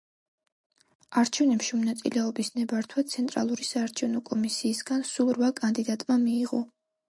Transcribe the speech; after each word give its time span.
არჩევნებში 1.21 1.77
მონაწილეობის 1.81 2.49
ნებართვა 2.55 3.05
ცენტრალური 3.13 3.69
საარჩევნო 3.69 4.25
კომისიისგან 4.33 5.07
სულ 5.13 5.33
რვა 5.39 5.53
კანდიდატმა 5.63 6.21
მიიღო. 6.27 6.67